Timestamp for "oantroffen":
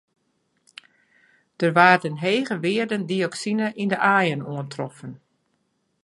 4.53-5.11